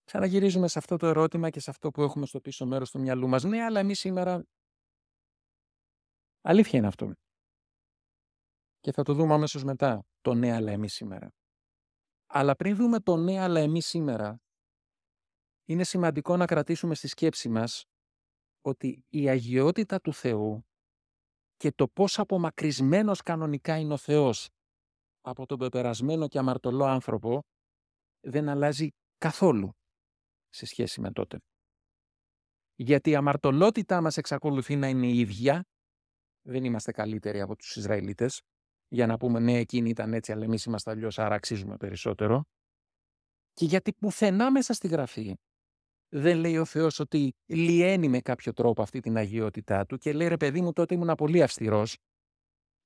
[0.05, 3.29] Ξαναγυρίζουμε σε αυτό το ερώτημα και σε αυτό που έχουμε στο πίσω μέρος του μυαλού
[3.29, 3.45] μας.
[3.45, 4.45] Ναι, αλλά εμείς σήμερα...
[6.41, 7.13] Αλήθεια είναι αυτό.
[8.81, 11.29] Και θα το δούμε αμέσως μετά, το ναι, αλλά εμείς σήμερα.
[12.27, 14.39] Αλλά πριν δούμε το ναι, αλλά εμείς σήμερα,
[15.65, 17.85] είναι σημαντικό να κρατήσουμε στη σκέψη μας
[18.61, 20.65] ότι η αγιότητα του Θεού
[21.61, 24.49] και το πώς απομακρυσμένος κανονικά είναι ο Θεός
[25.21, 27.43] από τον πεπερασμένο και αμαρτωλό άνθρωπο
[28.21, 29.71] δεν αλλάζει καθόλου
[30.49, 31.39] σε σχέση με τότε.
[32.75, 35.65] Γιατί η αμαρτωλότητά μας εξακολουθεί να είναι η ίδια,
[36.47, 38.43] δεν είμαστε καλύτεροι από τους Ισραηλίτες,
[38.89, 42.45] για να πούμε ναι εκείνοι ήταν έτσι αλλά εμείς είμαστε αλλιώς άρα αξίζουμε περισσότερο.
[43.53, 45.37] Και γιατί πουθενά μέσα στη Γραφή
[46.13, 50.29] δεν λέει ο Θεός ότι λιένει με κάποιο τρόπο αυτή την αγιότητά του και λέει
[50.29, 51.99] ρε παιδί μου τότε ήμουν πολύ αυστηρός.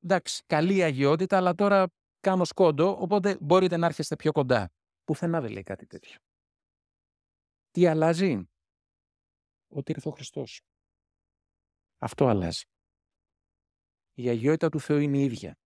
[0.00, 1.86] Εντάξει, καλή αγιότητα, αλλά τώρα
[2.20, 4.70] κάνω σκόντο, οπότε μπορείτε να έρχεστε πιο κοντά.
[5.04, 6.18] Πουθενά δεν λέει κάτι τέτοιο.
[7.70, 8.48] Τι αλλάζει;
[9.68, 10.62] Ότι ήρθε ο Χριστός.
[11.98, 12.64] Αυτό αλλάζει.
[14.14, 15.58] Η αγιότητα του Θεού είναι η ίδια.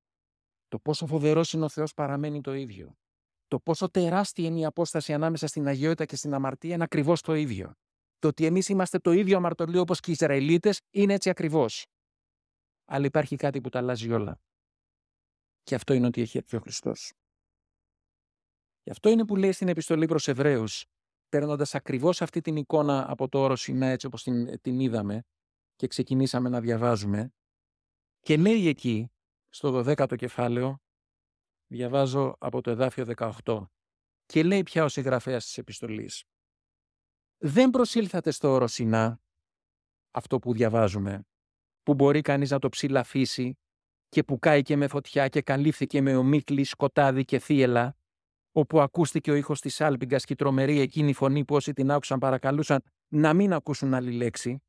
[0.68, 2.98] Το πόσο φοβερός είναι ο Θεός παραμένει το ίδιο
[3.48, 7.34] το πόσο τεράστια είναι η απόσταση ανάμεσα στην αγιότητα και στην αμαρτία είναι ακριβώς το
[7.34, 7.74] ίδιο.
[8.20, 11.86] Το ότι εμείς είμαστε το ίδιο αμαρτωλοί όπως και οι Ισραηλίτες είναι έτσι ακριβώς.
[12.86, 14.40] Αλλά υπάρχει κάτι που τα αλλάζει όλα.
[15.64, 17.14] Και αυτό είναι ότι έχει έρθει ο Χριστός.
[18.84, 20.86] Γι' αυτό είναι που λέει στην επιστολή προς Εβραίους,
[21.30, 25.24] παίρνοντας ακριβώς αυτή την εικόνα από το όρο Σινά, έτσι όπως την, την είδαμε
[25.76, 27.34] και ξεκινήσαμε να διαβάζουμε,
[28.20, 29.12] και λέει εκεί,
[29.50, 30.82] στο 12ο κεφάλαιο,
[31.68, 33.06] Διαβάζω από το εδάφιο
[33.44, 33.64] 18
[34.26, 36.24] και λέει πια ο συγγραφέας της επιστολής.
[37.38, 39.22] Δεν προσήλθατε στο όρο Σινά,
[40.12, 41.28] αυτό που διαβάζουμε,
[41.84, 43.58] που μπορεί κανείς να το ψηλαφίσει
[44.10, 47.98] και που κάηκε με φωτιά και καλύφθηκε με ομίκλη, σκοτάδι και θύελα,
[48.52, 52.20] όπου ακούστηκε ο ήχος της άλπιγκας και η τρομερή εκείνη φωνή που όσοι την άκουσαν
[52.20, 54.64] παρακαλούσαν να μην ακούσουν άλλη λέξη,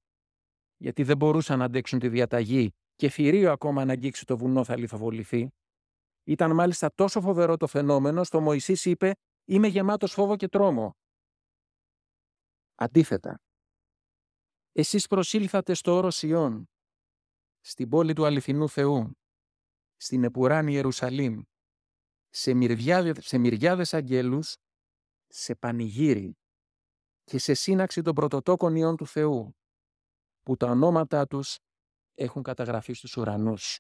[0.77, 4.77] γιατί δεν μπορούσαν να αντέξουν τη διαταγή και θηρίο ακόμα να αγγίξει το βουνό θα
[4.77, 5.51] λιθοβοληθεί.
[6.29, 9.15] Ήταν μάλιστα τόσο φοβερό το φαινόμενο, στο Μωυσής είπε
[9.45, 10.97] «Είμαι γεμάτος φόβο και τρόμο».
[12.75, 13.41] Αντίθετα,
[14.73, 16.69] εσείς προσήλθατε στο όρο Σιών,
[17.61, 19.13] στην πόλη του αληθινού Θεού,
[19.97, 21.43] στην επουράνη Ιερουσαλήμ,
[22.29, 24.57] σε, μυριάδες, σε μυριάδες αγγέλους,
[25.27, 26.39] σε πανηγύρι
[27.25, 29.57] και σε σύναξη των πρωτοτόκων ιών του Θεού,
[30.43, 31.59] που τα ονόματά τους
[32.15, 33.79] έχουν καταγραφεί στους ουρανούς.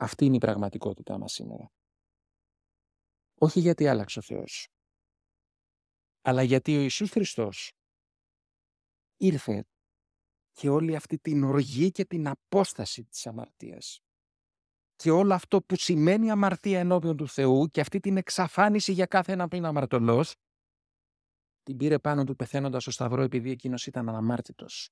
[0.00, 1.72] Αυτή είναι η πραγματικότητά μας σήμερα.
[3.38, 4.68] Όχι γιατί άλλαξε ο Θεός,
[6.22, 7.72] αλλά γιατί ο Ιησούς Χριστός
[9.16, 9.64] ήρθε
[10.52, 14.02] και όλη αυτή την οργή και την απόσταση της αμαρτίας
[14.94, 19.32] και όλο αυτό που σημαίνει αμαρτία ενώπιον του Θεού και αυτή την εξαφάνιση για κάθε
[19.32, 20.34] ένα πριν αμαρτωλός
[21.62, 24.90] την πήρε πάνω του πεθαίνοντας στο σταυρό επειδή εκείνος ήταν αναμάρτητος.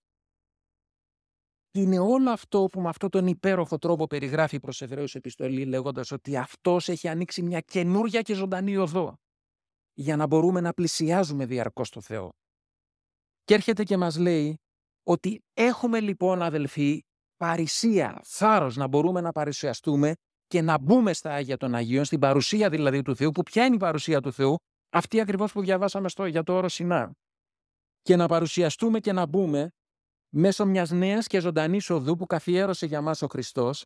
[1.77, 6.37] Είναι όλο αυτό που με αυτόν τον υπέροχο τρόπο περιγράφει προς Εβραίους επιστολή λέγοντας ότι
[6.37, 9.15] αυτός έχει ανοίξει μια καινούρια και ζωντανή οδό
[9.93, 12.31] για να μπορούμε να πλησιάζουμε διαρκώς το Θεό.
[13.45, 14.57] Και έρχεται και μας λέει
[15.03, 17.03] ότι έχουμε λοιπόν αδελφοί
[17.37, 20.15] παρησία, θάρρος να μπορούμε να παρουσιαστούμε
[20.47, 23.75] και να μπούμε στα Άγια των Αγίων, στην παρουσία δηλαδή του Θεού, που ποια είναι
[23.75, 24.57] η παρουσία του Θεού,
[24.91, 27.12] αυτή ακριβώς που διαβάσαμε στο, για το όρο Σινά.
[28.03, 29.71] Και να παρουσιαστούμε και να μπούμε
[30.38, 33.85] μέσω μιας νέας και ζωντανής οδού που καθιέρωσε για μας ο Χριστός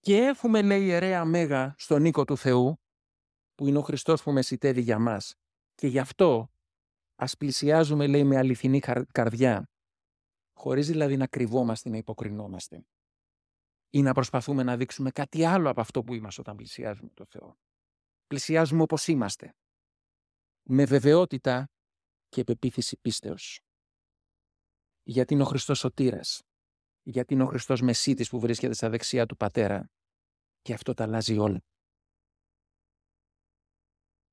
[0.00, 2.80] και έχουμε, λέει, ιερέα μέγα στον οίκο του Θεού,
[3.54, 5.34] που είναι ο Χριστός που μεσητεύει για μας.
[5.74, 6.50] Και γι' αυτό
[7.16, 8.80] ας πλησιάζουμε, λέει, με αληθινή
[9.12, 9.70] καρδιά,
[10.52, 12.86] χωρίς δηλαδή να κρυβόμαστε, να υποκρινόμαστε
[13.90, 17.56] ή να προσπαθούμε να δείξουμε κάτι άλλο από αυτό που είμαστε όταν πλησιάζουμε το Θεό.
[18.26, 19.54] Πλησιάζουμε όπως είμαστε,
[20.62, 21.70] με βεβαιότητα
[22.28, 23.60] και πεποίθηση πίστεως.
[25.02, 26.42] Γιατί είναι ο Χριστός σωτήρας,
[27.02, 29.90] γιατί είναι ο Χριστός Μεσίτης που βρίσκεται στα δεξιά του Πατέρα
[30.60, 31.60] και αυτό τα αλλάζει όλα.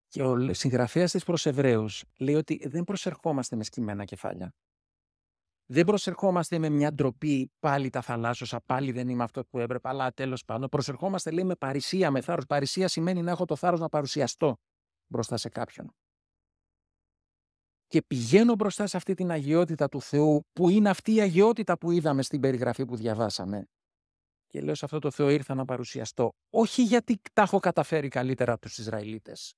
[0.08, 4.54] Και ο συγγραφέας της προς Εβραίους λέει ότι δεν προσερχόμαστε με σκυμμένα κεφάλια.
[5.72, 10.12] Δεν προσερχόμαστε με μια ντροπή, πάλι τα θαλάσσωσα, πάλι δεν είμαι αυτό που έπρεπε, αλλά
[10.12, 10.70] τέλος πάντων.
[10.70, 12.46] Προσερχόμαστε, λέει, με παρησία, με θάρρος.
[12.46, 14.58] Παρησία σημαίνει να έχω το θάρρος να παρουσιαστώ
[15.08, 15.96] μπροστά σε κάποιον.
[17.90, 21.92] Και πηγαίνω μπροστά σε αυτή την αγιότητα του Θεού, που είναι αυτή η αγιότητα που
[21.92, 23.68] είδαμε στην περιγραφή που διαβάσαμε.
[24.48, 26.30] Και λέω σε αυτό το Θεό ήρθα να παρουσιαστώ.
[26.50, 29.54] Όχι γιατί τα έχω καταφέρει καλύτερα από τους Ισραηλίτες,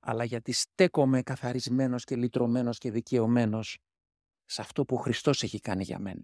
[0.00, 3.78] αλλά γιατί στέκομαι καθαρισμένος και λυτρωμένος και δικαιωμένος
[4.44, 6.22] σε αυτό που ο Χριστός έχει κάνει για μένα.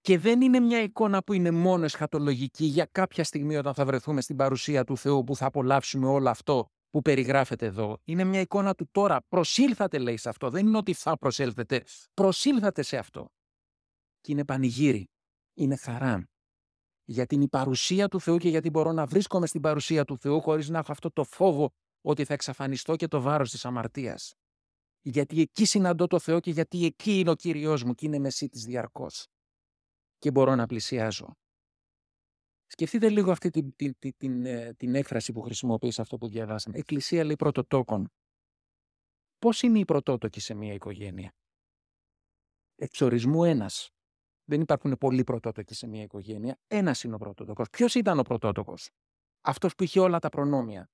[0.00, 4.20] Και δεν είναι μια εικόνα που είναι μόνο εσχατολογική για κάποια στιγμή όταν θα βρεθούμε
[4.20, 8.00] στην παρουσία του Θεού που θα απολαύσουμε όλο αυτό που περιγράφεται εδώ.
[8.04, 9.22] Είναι μια εικόνα του τώρα.
[9.28, 10.50] Προσήλθατε λέει σε αυτό.
[10.50, 11.84] Δεν είναι ότι θα προσέλθετε.
[12.14, 13.28] Προσήλθατε σε αυτό.
[14.20, 15.10] Και είναι πανηγύρι.
[15.54, 16.28] Είναι χαρά.
[17.04, 20.40] Γιατί είναι η παρουσία του Θεού και γιατί μπορώ να βρίσκομαι στην παρουσία του Θεού
[20.40, 21.70] χωρίς να έχω αυτό το φόβο
[22.00, 24.34] ότι θα εξαφανιστώ και το βάρος της αμαρτίας
[25.02, 28.64] γιατί εκεί συναντώ το Θεό και γιατί εκεί είναι ο Κύριος μου και είναι μεσίτης
[28.64, 29.26] διαρκώς
[30.18, 31.36] και μπορώ να πλησιάζω.
[32.70, 36.78] Σκεφτείτε λίγο αυτή την, την, την, την, ε, την έκφραση που χρησιμοποιείς αυτό που διαβάσαμε.
[36.78, 38.08] Εκκλησία λέει πρωτοτόκον.
[39.38, 41.32] Πώς είναι η πρωτότοκη σε μια οικογένεια;
[42.74, 43.90] Εξορισμού ένας.
[44.44, 46.58] Δεν υπάρχουν πολλοί πρωτότοκοι σε μια οικογένεια.
[46.66, 47.70] Ένας είναι ο πρωτότοκος.
[47.70, 48.90] Ποιος ήταν ο πρωτότοκος;
[49.40, 50.90] Αυτός που είχε όλα τα προνόμια.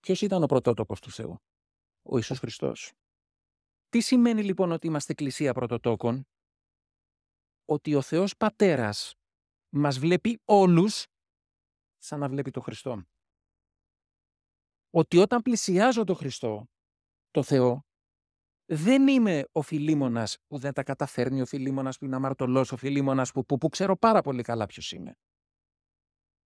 [0.00, 1.38] Ποιος ήταν ο πρωτότοκος του Θεού;
[2.02, 2.92] Ο Ιησούς Χριστός.
[3.88, 6.26] Τι σημαίνει λοιπόν ότι είμαστε εκκλησία πρωτοτόκων;
[7.64, 9.14] Ότι ο Θεός Πατέρας
[9.78, 11.06] μας βλέπει όλους
[11.98, 13.02] σαν να βλέπει το Χριστό.
[14.90, 16.66] Ότι όταν πλησιάζω το Χριστό,
[17.30, 17.84] το Θεό,
[18.64, 23.32] δεν είμαι ο φιλίμονας που δεν τα καταφέρνει, ο φιλίμονας που είναι αμαρτωλός, ο φιλίμονας
[23.32, 25.14] που, που, που ξέρω πάρα πολύ καλά ποιος είμαι.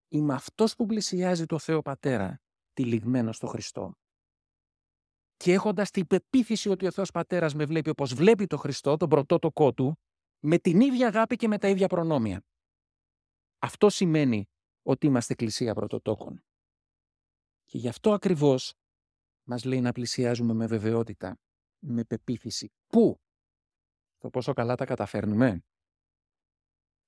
[0.09, 2.40] Είμαι αυτός που πλησιάζει το Θεό Πατέρα,
[2.73, 3.95] τυλιγμένος στο Χριστό
[5.43, 9.09] και έχοντας την πεποίθηση ότι ο Θεός Πατέρας με βλέπει όπως βλέπει το Χριστό, τον
[9.09, 9.99] πρωτότοκό του,
[10.45, 12.43] με την ίδια αγάπη και με τα ίδια προνόμια.
[13.62, 14.49] Αυτό σημαίνει
[14.83, 16.44] ότι είμαστε εκκλησία πρωτοτόκων.
[17.64, 18.75] Και γι' αυτό ακριβώς
[19.42, 21.38] μας λέει να πλησιάζουμε με βεβαιότητα,
[21.79, 22.73] με πεποίθηση.
[22.87, 23.20] Πού;
[24.16, 25.64] Στο πόσο καλά τα καταφέρνουμε;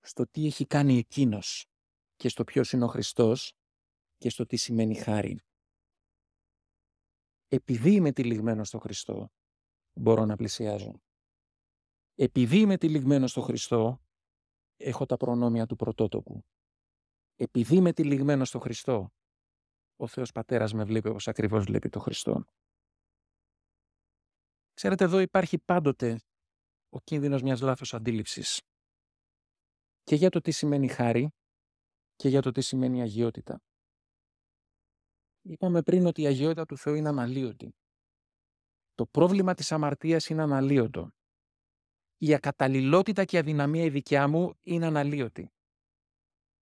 [0.00, 1.66] Στο τι έχει κάνει εκείνος
[2.16, 3.52] και στο ποιος είναι ο Χριστός
[4.16, 5.40] και στο τι σημαίνει χάρη
[7.54, 9.32] επειδή είμαι τυλιγμένος στο Χριστό,
[9.92, 11.02] μπορώ να πλησιάζω.
[12.14, 14.02] Επειδή είμαι τυλιγμένος στο Χριστό,
[14.76, 16.44] έχω τα προνόμια του πρωτότοκου.
[17.36, 19.08] Επειδή είμαι τυλιγμένος στο Χριστό,
[19.96, 22.44] ο Θεός Πατέρας με βλέπει όπως ακριβώς βλέπει το Χριστό.
[24.74, 26.20] Ξέρετε, εδώ υπάρχει πάντοτε
[26.88, 28.60] ο κίνδυνος μιας λάθος αντίληψης.
[30.02, 31.30] Και για το τι σημαίνει χάρη
[32.14, 33.60] και για το τι σημαίνει αγιότητα.
[35.42, 37.74] Είπαμε πριν ότι η αγιότητα του Θεού είναι αναλύωτη.
[38.94, 41.10] Το πρόβλημα της αμαρτίας είναι αναλύωτο.
[42.24, 45.48] Η ακαταλληλότητα και η αδυναμία η δικιά μου είναι αναλύωτη.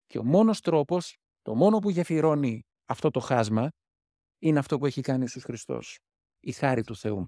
[0.06, 3.68] Και ο μόνος τρόπος, το μόνο που γεφυρώνει αυτό το χάσμα,
[4.38, 5.98] είναι αυτό που έχει κάνει Ιησούς Χριστός.
[6.40, 7.26] Η χάρη του Θεού.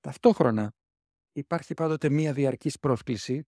[0.00, 0.72] Ταυτόχρονα
[1.32, 3.42] υπάρχει πάντοτε μία διαρκής πρόσκληση,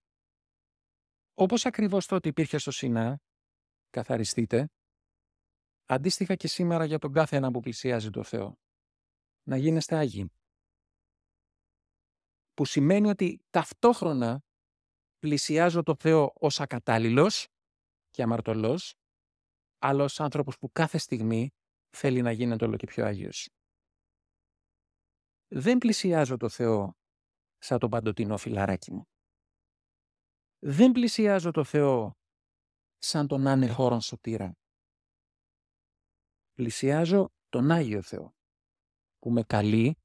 [1.34, 3.18] όπως ακριβώς τότε υπήρχε στο Σινά,
[3.90, 4.68] καθαριστείτε,
[5.84, 8.54] αντίστοιχα και σήμερα για τον κάθε ένα που πλησιάζει το Θεό.
[9.42, 10.30] Να γίνεστε Άγιοι.
[12.54, 14.40] Που σημαίνει ότι ταυτόχρονα
[15.18, 17.46] πλησιάζω το Θεό ως ακατάλληλος
[18.10, 18.94] και αμαρτωλός,
[19.78, 21.50] αλλά ως άνθρωπος που κάθε στιγμή
[21.96, 23.48] θέλει να γίνεται όλο και πιο Άγιος.
[25.48, 26.96] Δεν πλησιάζω το Θεό
[27.58, 29.02] σαν τον παντοτινό φιλαράκι μου.
[30.58, 32.16] Δεν πλησιάζω το Θεό
[32.98, 34.52] σαν τον άνεχόρον σωτήρα.
[36.52, 38.34] Πλησιάζω τον Άγιο Θεό,
[39.18, 39.96] που με καλεί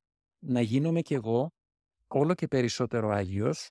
[0.45, 1.51] να γίνομαι κι εγώ
[2.07, 3.69] όλο και περισσότερο Άγιος,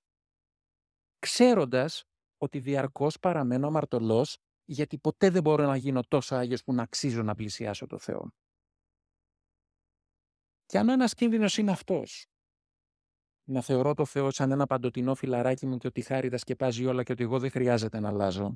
[1.19, 2.05] ξέροντας
[2.37, 7.23] ότι διαρκώς παραμένω αμαρτωλός, γιατί ποτέ δεν μπορώ να γίνω τόσο Άγιος που να αξίζω
[7.23, 8.31] να πλησιάσω το Θεό.
[10.67, 12.27] Και αν ένας κίνδυνος είναι αυτός,
[13.49, 17.03] να θεωρώ το Θεό σαν ένα παντοτινό φιλαράκι μου και ότι χάρη τα σκεπάζει όλα
[17.03, 18.55] και ότι εγώ δεν χρειάζεται να αλλάζω.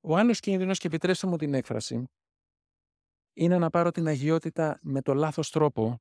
[0.00, 2.04] Ο άλλος κίνδυνος, και επιτρέψτε μου την έκφραση,
[3.32, 6.00] είναι να πάρω την αγιότητα με το λάθος τρόπο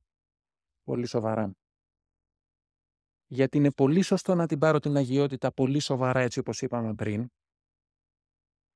[0.84, 1.61] πολύ σοβαρά.
[3.34, 7.30] Γιατί είναι πολύ σωστό να την πάρω την αγιότητα πολύ σοβαρά έτσι όπως είπαμε πριν.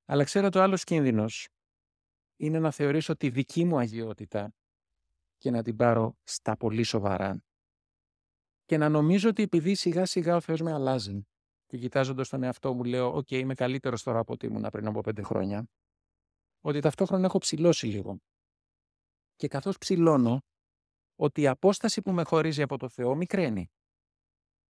[0.05, 1.47] Αλλά ξέρετε ο άλλος κίνδυνος
[2.35, 4.53] είναι να θεωρήσω τη δική μου αγιότητα
[5.37, 7.43] και να την πάρω στα πολύ σοβαρά.
[8.65, 11.27] Και να νομίζω ότι επειδή σιγά σιγά ο Θεός με αλλάζει
[11.65, 15.01] και κοιτάζοντας τον εαυτό μου λέω «ΟΚ, είμαι καλύτερος τώρα από ότι ήμουν πριν από
[15.01, 15.69] πέντε χρόνια»,
[16.61, 18.17] ότι ταυτόχρονα έχω ψηλώσει λίγο.
[19.35, 20.41] Και καθώς ψηλώνω,
[21.15, 23.69] ότι η απόσταση που με χωρίζει από το Θεό μικραίνει.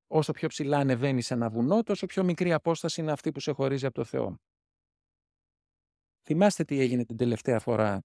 [0.07, 3.51] Όσο πιο ψηλά ανεβαίνει σε ένα βουνό, τόσο πιο μικρή απόσταση είναι αυτή που σε
[3.51, 4.35] χωρίζει από το Θεό.
[6.21, 8.01] Θυμάστε τι έγινε την τελευταία φορά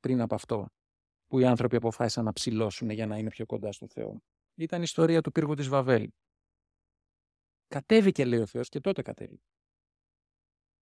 [0.00, 0.66] πριν από αυτό,
[1.26, 4.20] που οι άνθρωποι αποφάσισαν να ψηλώσουν για να είναι πιο κοντά στο Θεό.
[4.54, 6.10] Ήταν η ιστορία του πύργου της Βαβέλ.
[7.68, 9.44] Κατέβηκε, λέει ο Θεός, και τότε κατέβηκε.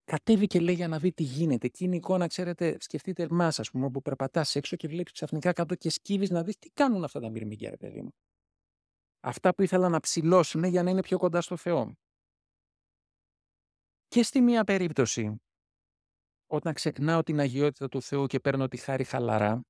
[0.04, 1.66] Κατέβηκε, λέει, για να δει τι γίνεται.
[1.66, 5.76] Εκείνη η εικόνα, ξέρετε, σκεφτείτε εμάς, ας πούμε, που περπατάς έξω και βλέπεις ξαφνικά κάτω
[5.76, 8.12] και σκύβεις να δεις τι κάνουν αυτά τα μυρμήγκια, ρε παιδί μου.
[9.20, 11.94] Αυτά που ήθελαν να ψηλώσουν για να είναι πιο κοντά στο Θεό.
[14.08, 15.36] Και στη μία περίπτωση,
[16.48, 19.62] όταν ξεχνάω την αγιότητα του Θεού και παίρνω τη χάρη χαλαρά,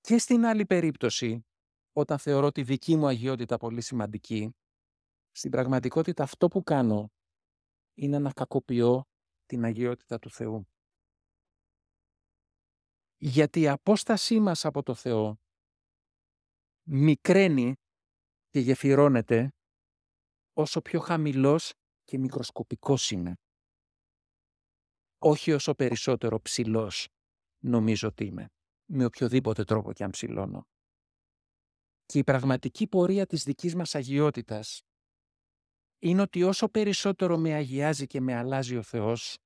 [0.00, 1.46] και στην άλλη περίπτωση,
[1.92, 4.54] όταν θεωρώ τη δική μου αγιότητα πολύ σημαντική,
[5.30, 7.12] στην πραγματικότητα αυτό που κάνω
[7.94, 9.04] είναι να κακοποιώ
[9.46, 10.68] την αγιότητα του Θεού.
[13.16, 15.36] Γιατί η απόστασή μας από το Θεό
[16.86, 17.74] μικραίνει
[18.54, 19.48] και γεφυρώνεται
[20.52, 21.72] όσο πιο χαμηλός
[22.04, 23.34] και μικροσκοπικός είμαι.
[25.18, 27.08] Όχι όσο περισσότερο ψηλός
[27.64, 28.48] νομίζω ότι είμαι,
[28.92, 30.62] με οποιοδήποτε τρόπο και αν ψηλώνω.
[32.04, 34.80] Και η πραγματική πορεία της δικής μας αγιότητας
[35.98, 39.38] είναι ότι όσο περισσότερο με αγιάζει και με αλλάζει ο Θεός,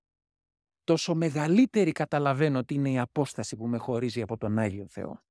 [0.84, 5.22] τόσο μεγαλύτερη καταλαβαίνω ότι είναι η απόσταση που με χωρίζει από τον Άγιο Θεό.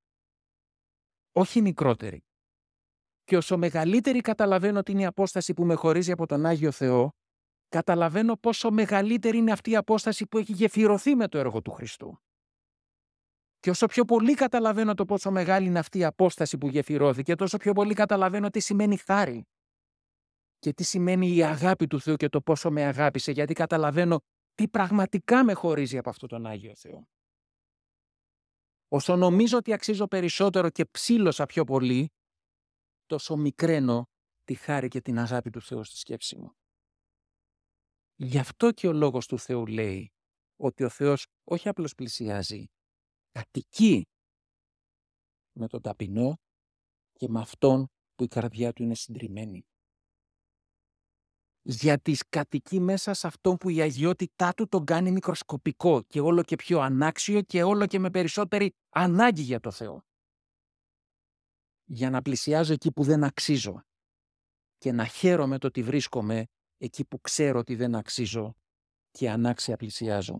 [1.31, 2.26] Όχι μικρότερη.
[3.27, 7.11] Και όσο μεγαλύτερη καταλαβαίνω ότι είναι η απόσταση που με χωρίζει από τον Άγιο Θεό,
[7.69, 12.21] καταλαβαίνω πόσο μεγαλύτερη είναι αυτή η απόσταση που έχει γεφυρωθεί με το έργο του Χριστού.
[13.59, 17.57] Και όσο πιο πολύ καταλαβαίνω το πόσο μεγάλη είναι αυτή η απόσταση που γεφυρώθηκε, τόσο
[17.57, 19.47] πιο πολύ καταλαβαίνω τι σημαίνει χάρη.
[20.59, 24.19] Και τι σημαίνει η αγάπη του Θεού και το πόσο με αγάπησε, γιατί καταλαβαίνω
[24.53, 27.07] τι πραγματικά με χωρίζει από αυτόν τον Άγιο Θεό.
[28.87, 32.11] Όσο νομίζω ότι αξίζω περισσότερο και ψήλωσα πιο πολύ,
[33.07, 34.05] τόσο μικραίνω
[34.43, 36.51] τη χάρη και την αγάπη του Θεού στη σκέψη μου.
[38.15, 40.11] Γι' αυτό και ο λόγος του Θεού λέει
[40.55, 42.65] ότι ο Θεός όχι απλώς πλησιάζει,
[43.31, 44.07] κατοικεί
[45.51, 46.37] με τον ταπεινό
[47.13, 49.65] και με αυτόν που η καρδιά του είναι συντριμμένη.
[51.61, 56.55] Γιατί κατοικεί μέσα σε αυτόν που η αγιότητά του τον κάνει μικροσκοπικό και όλο και
[56.55, 60.01] πιο ανάξιο και όλο και με περισσότερη ανάγκη για το Θεό.
[61.89, 63.81] Για να πλησιάζω εκεί που δεν αξίζω
[64.77, 66.45] και να χαίρομαι το ότι βρίσκομαι
[66.77, 68.53] εκεί που ξέρω ότι δεν αξίζω
[69.11, 70.39] και ανάξια πλησιάζω.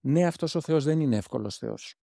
[0.00, 1.94] Ναι, αυτός ο Θεός δεν είναι εύκολος Θεός.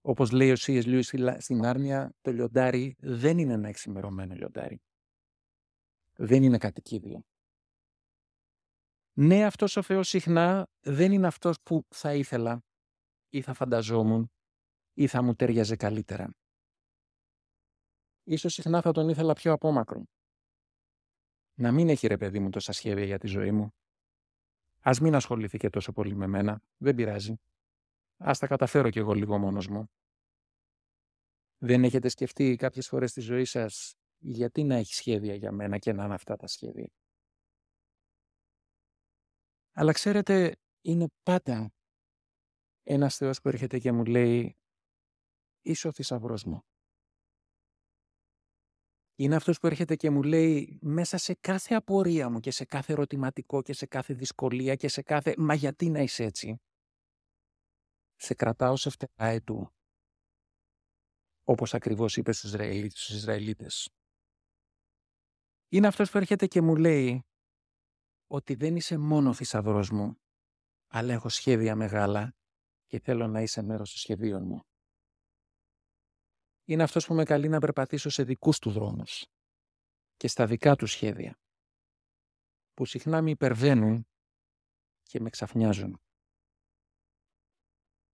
[0.00, 0.82] Όπως λέει ο C.S.
[0.84, 4.82] Lewis στην Άρμια, το λιοντάρι δεν είναι ένα εξημερωμένο λιοντάρι.
[6.16, 7.24] Δεν είναι κατοικίδιο.
[9.12, 12.62] Ναι, αυτός ο Θεός συχνά δεν είναι αυτός που θα ήθελα
[13.28, 14.32] ή θα φανταζόμουν
[14.94, 16.34] ή θα μου τέριαζε καλύτερα.
[18.22, 20.04] Ίσως συχνά θα τον ήθελα πιο απόμακρο.
[21.54, 23.70] να μην έχει ρε παιδί μου τόσα σχέδια για τη ζωή μου.
[24.80, 26.62] Ας μην ασχοληθεί και τόσο πολύ με μένα.
[26.76, 27.34] Δεν πειράζει.
[28.16, 29.90] Ας τα καταφέρω κι εγώ λίγο μόνος μου.
[31.58, 35.92] Δεν έχετε σκεφτεί κάποιες φορές στη ζωή σας γιατί να έχει σχέδια για μένα και
[35.92, 36.88] να είναι αυτά τα σχέδια;
[39.72, 41.72] Αλλά ξέρετε, είναι πάντα
[42.82, 44.56] ένας Θεός που έρχεται και μου λέει
[45.64, 46.62] «Είσαι ο θησαυρό μου».
[49.16, 52.92] Είναι αυτός που έρχεται και μου λέει μέσα σε κάθε απορία μου και σε κάθε
[52.92, 56.58] ερωτηματικό και σε κάθε δυσκολία και σε κάθε «Μα γιατί να είσαι έτσι»
[58.16, 59.68] σε κρατάω σε φτερά ετού.
[61.44, 63.88] Όπως ακριβώς είπε στους Ισραηλίτες.
[65.68, 67.24] Είναι αυτός που έρχεται και μου λέει
[68.26, 70.20] ότι δεν είσαι μόνο θησαυρός μου,
[70.86, 72.34] αλλά έχω σχέδια μεγάλα
[72.86, 74.62] και θέλω να είσαι μέρος των σχεδίων μου.
[76.64, 79.24] Είναι αυτός που με καλεί να περπατήσω σε δικούς του δρόμους
[80.16, 81.38] και στα δικά του σχέδια,
[82.74, 84.06] που συχνά με υπερβαίνουν
[85.02, 86.00] και με ξαφνιάζουν.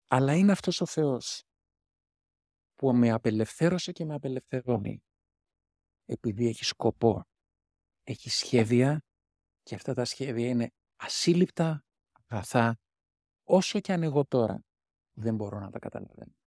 [0.06, 1.42] Αλλά είναι αυτός ο Θεός
[2.74, 5.02] που με απελευθέρωσε και με απελευθερώνει
[6.04, 7.22] επειδή έχει σκοπό,
[8.02, 9.00] έχει σχέδια
[9.62, 12.78] και αυτά τα σχέδια είναι ασύλληπτα, αγαθά,
[13.44, 14.64] όσο και αν εγώ τώρα
[15.12, 16.39] δεν μπορώ να τα καταλαβαίνω.